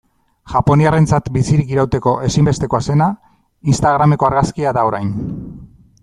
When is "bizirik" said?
1.33-1.73